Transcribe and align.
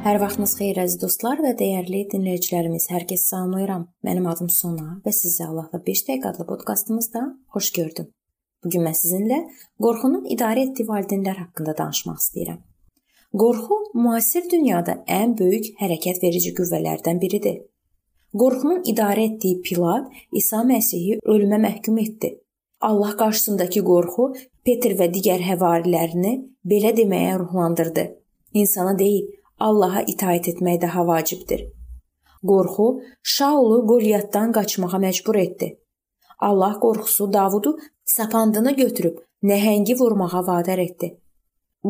Hər 0.00 0.16
vaxtınız 0.16 0.54
xeyir 0.56 0.78
əziz 0.80 0.96
dostlar 1.02 1.42
və 1.44 1.50
dəyərli 1.60 2.06
dinləyicilərimiz. 2.08 2.86
Hər 2.88 3.02
kəs 3.10 3.26
salamlayıram. 3.28 3.82
Mənim 4.06 4.28
adım 4.30 4.48
Sona 4.48 4.94
və 5.04 5.12
sizi 5.12 5.42
Allahla 5.44 5.76
5 5.84 6.02
dəqiqə 6.06 6.30
adlı 6.30 6.46
podkastımızda 6.48 7.20
xoş 7.52 7.66
gördüm. 7.76 8.06
Bu 8.64 8.70
gün 8.72 8.86
mən 8.86 8.94
sizinlə 8.96 9.42
qorxunun 9.84 10.24
idarə 10.32 10.62
etdiyi 10.64 10.88
valideynlər 10.88 11.36
haqqında 11.42 11.74
danışmaq 11.82 12.22
istəyirəm. 12.22 12.62
Qorxu 13.42 13.76
müasir 13.94 14.46
dünyada 14.54 14.94
ən 15.20 15.34
böyük 15.38 15.68
hərəkət 15.82 16.22
verici 16.24 16.54
qüvvələrdən 16.56 17.20
biridir. 17.20 17.58
Qorxunun 18.32 18.80
idarə 18.88 19.26
etdiyi 19.28 19.60
Pilat 19.66 20.08
İsa 20.32 20.62
Məsihi 20.70 21.18
ölümə 21.26 21.60
məhkum 21.66 22.00
etdi. 22.00 22.38
Allah 22.80 23.12
qarşısındakı 23.20 23.84
qorxu 23.84 24.30
Peter 24.64 24.96
və 24.96 25.10
digər 25.12 25.44
həvarilərini 25.44 26.32
belə 26.64 26.94
deməyə 26.96 27.36
ruhlandırdı. 27.44 28.06
İnsana 28.54 28.98
deyil, 28.98 29.28
Allaha 29.60 30.02
itaat 30.12 30.48
etmək 30.48 30.80
daha 30.82 31.06
vacibdir. 31.06 31.60
Qorxu 32.50 32.86
Şaulu 33.22 33.78
Qolyatdan 33.90 34.52
qaçmağa 34.56 34.98
məcbur 35.06 35.36
etdi. 35.46 35.68
Allah 36.48 36.74
qorxusu 36.84 37.32
Davudu 37.32 37.78
sapandını 38.04 38.72
götürüb 38.76 39.16
nəhəngi 39.42 39.98
vurmağa 40.00 40.46
vadar 40.46 40.78
etdi. 40.78 41.08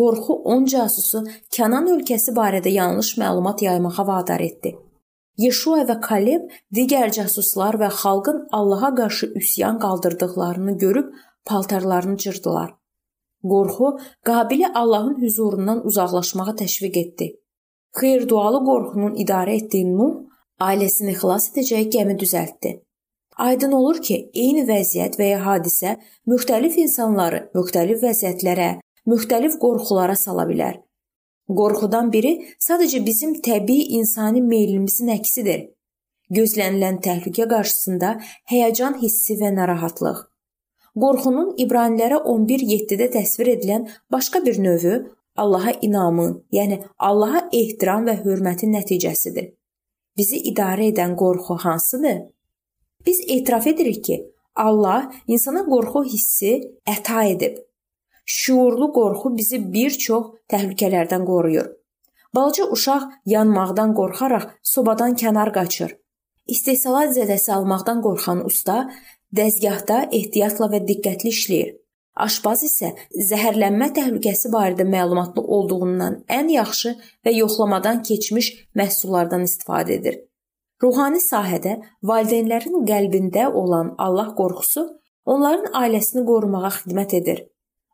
Qorxu 0.00 0.34
on 0.52 0.64
casusu 0.72 1.24
Kənan 1.56 1.88
ölkəsi 1.94 2.32
barədə 2.40 2.70
yanlış 2.80 3.16
məlumat 3.22 3.62
yaymağa 3.66 4.06
vadar 4.06 4.40
etdi. 4.40 4.76
Yeşua 5.44 5.82
və 5.88 5.96
Kaleb 6.00 6.50
digər 6.76 7.10
casuslar 7.16 7.78
və 7.82 7.88
xalqın 8.00 8.46
Allaha 8.58 8.94
qarşı 8.94 9.26
üsyan 9.40 9.78
qaldırdıqlarını 9.78 10.78
görüb 10.78 11.08
paltarlarını 11.44 12.16
cırdılar. 12.16 12.74
Qorxu 13.42 13.98
Qabili 14.24 14.68
Allahın 14.74 15.16
huzurundan 15.22 15.86
uzaqlaşmağa 15.86 16.54
təşviq 16.60 16.98
etdi. 16.98 17.26
Xeyirdualı 18.00 18.60
qorxunun 18.68 19.18
idarə 19.22 19.58
etdiyi 19.60 19.90
Nuh 19.90 20.14
ailəsini 20.68 21.14
xilas 21.20 21.50
edəcək 21.52 21.90
gəmi 21.94 22.16
düzəltdi. 22.22 22.72
Aydın 23.46 23.72
olur 23.72 24.00
ki, 24.02 24.16
eyni 24.34 24.62
vəziyyət 24.68 25.18
və 25.18 25.30
ya 25.32 25.38
hadisə 25.42 25.96
müxtəlif 26.30 26.76
insanları 26.78 27.40
müxtəlif 27.54 28.02
vəziyyətlərə, 28.06 28.68
müxtəlif 29.10 29.56
qorxulara 29.62 30.14
sala 30.18 30.46
bilər. 30.50 30.76
Qorxudan 31.60 32.12
biri 32.12 32.34
sadəcə 32.66 33.02
bizim 33.06 33.34
təbii 33.46 33.90
insani 33.98 34.42
meylimizin 34.42 35.10
əksidir. 35.16 35.66
Gözlənilən 36.34 37.02
təhlükə 37.04 37.48
qarşısında 37.50 38.14
həyəcan 38.52 38.96
hissi 39.02 39.36
və 39.42 39.50
narahatlıq. 39.58 40.22
Qorxunun 41.02 41.50
İbranilərə 41.64 42.22
11:7-də 42.32 43.10
təsvir 43.18 43.50
edilən 43.56 43.88
başqa 44.14 44.44
bir 44.46 44.62
növü 44.62 44.94
Allaha 45.36 45.72
inamın, 45.82 46.44
yəni 46.52 46.82
Allaha 46.98 47.48
ehtiram 47.52 48.06
və 48.06 48.20
hörmətin 48.24 48.74
nəticəsidir. 48.76 49.50
Bizi 50.16 50.38
idarə 50.50 50.90
edən 50.92 51.16
qorxu 51.18 51.56
hansıdır? 51.64 52.20
Biz 53.06 53.20
etiraf 53.28 53.66
edirik 53.66 54.04
ki, 54.04 54.16
Allah 54.54 55.12
insana 55.26 55.64
qorxu 55.66 56.04
hissi 56.04 56.52
əta 56.86 57.24
edib. 57.34 57.58
Şuurlu 58.24 58.92
qorxu 58.92 59.36
bizi 59.36 59.58
bir 59.72 59.90
çox 59.90 60.30
təhlükələrdən 60.50 61.26
qoruyur. 61.26 61.66
Balaca 62.34 62.64
uşaq 62.76 63.02
yanmaqdan 63.26 63.94
qorxaraq 63.98 64.44
sobadan 64.62 65.14
kənar 65.20 65.50
qaçır. 65.58 65.90
İstehsalat 66.46 67.10
zədəsi 67.18 67.52
almaqdan 67.52 68.00
qorxan 68.06 68.44
usta 68.46 68.76
dəzgahda 69.34 69.98
ehtiyatla 70.18 70.70
və 70.72 70.80
diqqətli 70.88 71.30
işləyir. 71.36 71.70
Aşpaz 72.14 72.60
isə 72.62 72.92
zəhərlənmə 73.28 73.88
təhlükəsi 73.96 74.50
barədə 74.52 74.84
məlumatlı 74.86 75.42
olduğundan 75.56 76.20
ən 76.30 76.50
yaxşı 76.52 76.92
və 77.26 77.32
yoxlamadan 77.34 78.04
keçmiş 78.06 78.50
məhsullardan 78.78 79.42
istifadə 79.48 79.96
edir. 79.98 80.20
Ruhani 80.82 81.18
sahədə 81.22 81.74
valideynlərin 82.10 82.84
qəlbində 82.86 83.48
olan 83.62 83.94
Allah 83.98 84.30
qorxusu 84.38 84.86
onların 85.26 85.74
ailəsini 85.82 86.24
qorumağa 86.30 86.70
xidmət 86.78 87.16
edir. 87.20 87.44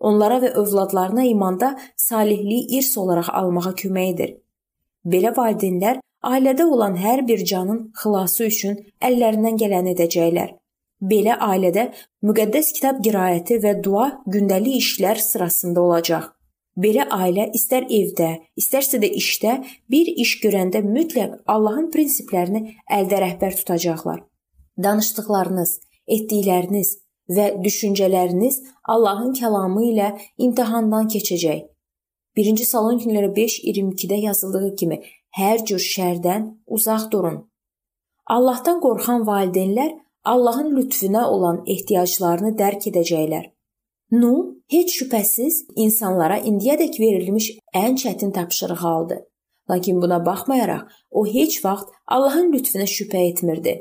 Onlara 0.00 0.40
və 0.40 0.54
övladlarına 0.62 1.24
imanda 1.28 1.70
salihliyi 1.96 2.78
irs 2.78 2.96
olaraq 3.02 3.28
almağa 3.40 3.72
kömək 3.82 4.12
edir. 4.14 4.36
Belə 5.04 5.32
valideynlər 5.36 6.00
ailədə 6.32 6.64
olan 6.64 6.96
hər 6.96 7.26
bir 7.28 7.44
canın 7.44 7.90
xilası 8.00 8.48
üçün 8.52 8.78
əllərindən 9.08 9.60
gələni 9.60 9.92
edəcəklər. 9.96 10.56
Belə 11.00 11.36
ailədə 11.44 11.90
müqəddəs 12.24 12.72
kitab 12.76 13.02
qiraəti 13.04 13.58
və 13.60 13.74
dua 13.84 14.06
gündəlik 14.32 14.80
işlər 14.80 15.20
sırasında 15.20 15.82
olacaq. 15.82 16.30
Belə 16.76 17.06
ailə 17.12 17.50
istər 17.56 17.84
evdə, 17.88 18.30
istərsə 18.60 19.00
də 19.00 19.08
işdə 19.20 19.58
bir 19.92 20.08
iş 20.24 20.38
görəndə 20.42 20.82
mütləq 20.84 21.38
Allahın 21.48 21.90
prinsiplərini 21.92 22.76
əldə 22.98 23.20
rəhbər 23.22 23.56
tutacaqlar. 23.60 24.22
Danışdıqlarınız, 24.84 25.72
etdikləriniz 26.16 26.90
və 27.32 27.46
düşüncələriniz 27.64 28.60
Allahın 28.84 29.32
kəlamı 29.36 29.84
ilə 29.92 30.10
imtahandan 30.36 31.08
keçəcək. 31.12 31.64
1-ci 32.36 32.64
Salonikilərə 32.68 33.32
5:22-də 33.36 34.20
yazıldığı 34.28 34.74
kimi 34.76 35.00
hər 35.40 35.64
cür 35.64 35.80
şərdən 35.80 36.50
uzaq 36.66 37.10
durun. 37.12 37.38
Allahdan 38.26 38.80
qorxan 38.84 39.24
valideynlər 39.26 39.94
Allahın 40.26 40.72
lütfündə 40.76 41.20
olan 41.24 41.60
ehtiyaclarını 41.70 42.56
dərk 42.58 42.88
edəcəklər. 42.90 43.44
Nu, 44.10 44.32
heç 44.74 44.96
şübhəsiz 45.00 45.58
insanlara 45.84 46.40
indiyədək 46.50 46.98
verilmiş 47.02 47.46
ən 47.82 47.94
çətin 48.02 48.32
tapşırıq 48.34 48.82
aldı. 48.92 49.18
Lakin 49.70 50.02
buna 50.02 50.18
baxmayaraq, 50.26 50.82
o 51.10 51.26
heç 51.26 51.60
vaxt 51.64 51.94
Allahın 52.06 52.50
lütfündə 52.54 52.88
şübhə 52.96 53.22
etmirdi. 53.28 53.76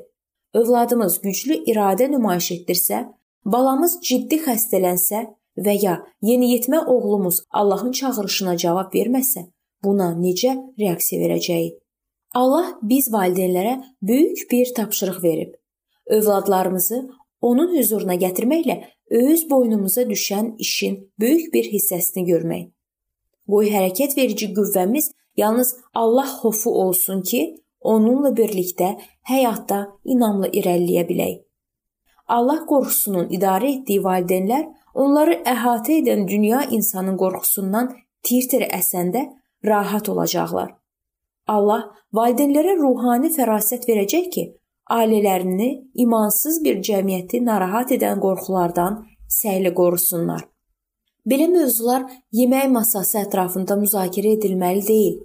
Övladımız 0.53 1.17
güclü 1.25 1.59
iradə 1.72 2.11
nümayiş 2.11 2.51
etdirsə, 2.57 3.01
balamız 3.45 3.97
ciddi 4.05 4.41
xəstələnsə 4.45 5.25
və 5.66 5.78
ya 5.81 5.97
yeniyetmə 6.22 6.85
oğlumuz 6.85 7.41
Allahın 7.50 7.91
çağırışına 7.91 8.57
cavab 8.57 8.94
verməsə, 8.94 9.47
buna 9.84 10.13
necə 10.13 10.53
reaksiya 10.79 11.25
verəcəyik? 11.25 11.75
Allah 12.35 12.73
biz 12.81 13.13
valideynlərə 13.13 13.78
böyük 14.01 14.50
bir 14.51 14.73
tapşırıq 14.78 15.23
verib 15.23 15.53
övladlarımızı 16.07 17.09
onun 17.41 17.77
huzuruna 17.77 18.16
gətirməklə 18.16 18.77
öz 19.09 19.49
boynumuza 19.49 20.01
düşən 20.09 20.55
işin 20.57 20.97
böyük 21.19 21.53
bir 21.53 21.69
hissəsini 21.73 22.25
görmək. 22.29 22.71
Qoy 23.49 23.69
hərəkət 23.69 24.17
verici 24.17 24.49
qüvvəmiz 24.57 25.11
yalnız 25.38 25.75
Allah 25.93 26.29
xofu 26.41 26.71
olsun 26.71 27.21
ki, 27.21 27.41
onunla 27.81 28.31
birlikdə 28.38 28.95
həyatda 29.29 29.85
inamla 30.03 30.49
irəliləyə 30.49 31.05
bilək. 31.09 31.35
Allah 32.27 32.63
qorxusunun 32.66 33.29
idarə 33.37 33.69
etdiyi 33.75 34.01
valideynlər 34.03 34.66
onları 34.95 35.37
əhatə 35.45 35.99
edən 36.01 36.25
dünya 36.27 36.63
insanın 36.77 37.19
qorxusundan 37.22 37.91
tir-tir 38.25 38.66
əsəndə 38.79 39.27
rahat 39.66 40.09
olacaqlar. 40.09 40.73
Allah 41.47 41.91
valideynlərə 42.17 42.73
ruhani 42.79 43.29
fərasət 43.29 43.85
verəcək 43.89 44.29
ki, 44.33 44.45
ailələrini 44.91 45.69
imansız 45.96 46.63
bir 46.63 46.81
cəmiyyəti 46.88 47.41
narahat 47.46 47.91
edən 47.97 48.19
qorxulardan 48.25 49.00
səyli 49.40 49.73
qorusunlar. 49.73 50.46
Belə 51.25 51.47
mövzular 51.50 52.06
yemək 52.40 52.69
masası 52.69 53.23
ətrafında 53.23 53.78
müzakirə 53.81 54.35
edilməli 54.38 54.84
deyil. 54.88 55.16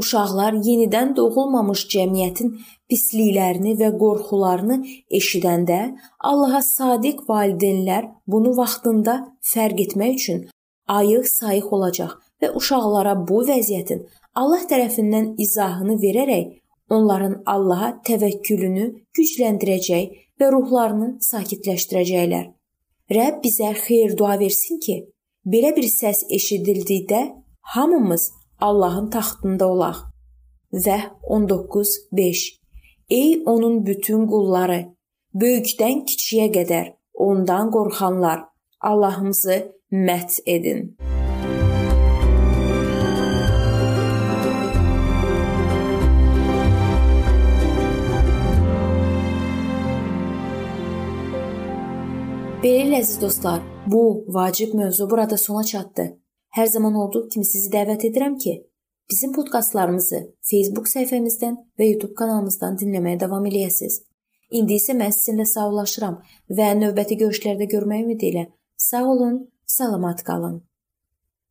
Uşaqlar 0.00 0.56
yenidən 0.64 1.14
doğulmamış 1.16 1.86
cəmiyyətin 1.92 2.54
pisliklərini 2.88 3.76
və 3.80 3.90
qorxularını 4.00 4.78
eşidəndə 5.18 5.80
Allaha 6.30 6.60
sadiq 6.64 7.22
valideynlər 7.28 8.10
bunu 8.26 8.56
vaxtında 8.56 9.16
fərq 9.52 9.82
etmək 9.86 10.20
üçün 10.20 10.44
ayıq-sayıq 10.98 11.72
olacaq 11.78 12.12
və 12.42 12.52
uşaqlara 12.60 13.14
bu 13.28 13.42
vəziyyətin 13.48 14.04
Allah 14.40 14.64
tərəfindən 14.70 15.34
izahını 15.44 15.96
verərək 16.02 16.52
onların 16.90 17.42
Allaha 17.46 17.90
təvəkkülünü 18.08 18.86
gücləndirəcək 19.16 20.14
və 20.40 20.50
ruhlarını 20.52 21.08
sakitləşdirəcəklər. 21.30 22.46
Rəbb 23.16 23.42
bizə 23.44 23.72
xeyir 23.84 24.16
dua 24.18 24.38
versin 24.38 24.80
ki, 24.82 24.96
belə 25.46 25.72
bir 25.76 25.86
səs 25.90 26.24
eşidildikdə 26.38 27.22
hamımız 27.74 28.30
Allahın 28.60 29.10
taxtında 29.10 29.68
olaq. 29.68 29.96
Və 30.72 30.98
19:5 31.22 32.46
Ey 33.10 33.42
onun 33.46 33.86
bütün 33.86 34.26
qulları, 34.26 34.80
böyükdən 35.34 36.02
kiçiyə 36.10 36.48
qədər 36.56 36.94
ondan 37.14 37.70
qorxanlar, 37.70 38.48
Allahımızı 38.80 39.58
mət 39.92 40.40
edin. 40.46 40.96
Beləliklə 52.66 52.98
əziz 52.98 53.20
dostlar, 53.22 53.60
bu 53.86 54.00
vacib 54.34 54.72
mövzu 54.74 55.04
burada 55.10 55.36
sona 55.38 55.60
çatdı. 55.64 56.04
Hər 56.56 56.66
zaman 56.66 56.94
olduğu 57.02 57.28
kimi 57.32 57.44
sizi 57.46 57.68
dəvət 57.70 58.08
edirəm 58.08 58.34
ki, 58.42 58.54
Bizim 59.10 59.32
podkastlarımızı 59.36 60.18
Facebook 60.50 60.88
səhifəmizdən 60.90 61.54
və 61.78 61.86
YouTube 61.92 62.16
kanalımızdan 62.18 62.80
dinləməyə 62.80 63.20
davam 63.20 63.46
eləyəsiniz. 63.46 64.00
İndi 64.50 64.80
isə 64.80 64.96
mən 64.98 65.14
sizinlə 65.14 65.46
sağollaşıram 65.46 66.16
və 66.58 66.72
növbəti 66.80 67.20
görüşlərdə 67.20 67.68
görmək 67.70 68.02
ümidi 68.02 68.32
ilə 68.32 68.44
sağ 68.88 69.04
olun, 69.12 69.38
salamat 69.76 70.24
qalın. 70.26 70.58